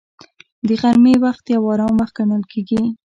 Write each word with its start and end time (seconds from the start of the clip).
د 0.67 0.69
غرمې 0.81 1.15
وخت 1.23 1.45
یو 1.55 1.67
آرام 1.73 1.93
وخت 2.01 2.13
ګڼل 2.19 2.43
کېږي 2.51 2.81